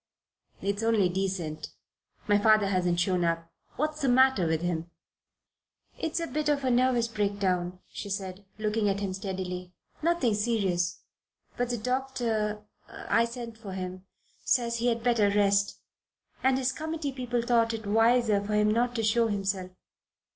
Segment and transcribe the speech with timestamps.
[0.63, 1.67] "It's only decent.
[2.27, 3.51] My father hasn't shown up.
[3.75, 4.89] What's the matter with him?"
[5.99, 9.73] "It's a bit of a nervous breakdown," she said, looking at him steadily.
[10.01, 11.03] "Nothing serious.
[11.55, 14.07] But the doctor I sent for him
[14.43, 15.77] says he had better rest
[16.41, 19.69] and his committee people thought it wiser for him not to show himself."